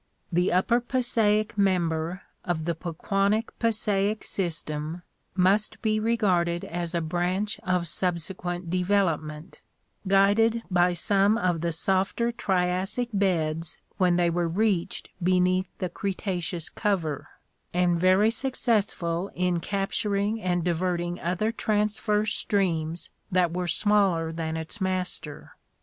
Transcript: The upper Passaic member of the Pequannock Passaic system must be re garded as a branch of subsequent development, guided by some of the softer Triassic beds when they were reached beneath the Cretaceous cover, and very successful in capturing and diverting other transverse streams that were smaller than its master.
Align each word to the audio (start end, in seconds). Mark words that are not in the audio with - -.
The 0.31 0.51
upper 0.51 0.79
Passaic 0.79 1.59
member 1.59 2.23
of 2.43 2.65
the 2.65 2.73
Pequannock 2.73 3.53
Passaic 3.59 4.25
system 4.25 5.03
must 5.35 5.79
be 5.83 5.99
re 5.99 6.17
garded 6.17 6.65
as 6.65 6.95
a 6.95 7.01
branch 7.01 7.59
of 7.61 7.87
subsequent 7.87 8.71
development, 8.71 9.61
guided 10.07 10.63
by 10.71 10.93
some 10.93 11.37
of 11.37 11.61
the 11.61 11.71
softer 11.71 12.31
Triassic 12.31 13.09
beds 13.13 13.77
when 13.97 14.15
they 14.15 14.31
were 14.31 14.47
reached 14.47 15.11
beneath 15.21 15.67
the 15.77 15.87
Cretaceous 15.87 16.67
cover, 16.69 17.29
and 17.71 17.95
very 17.95 18.31
successful 18.31 19.29
in 19.35 19.59
capturing 19.59 20.41
and 20.41 20.63
diverting 20.63 21.19
other 21.19 21.51
transverse 21.51 22.33
streams 22.33 23.11
that 23.31 23.53
were 23.53 23.67
smaller 23.67 24.31
than 24.31 24.57
its 24.57 24.81
master. 24.81 25.53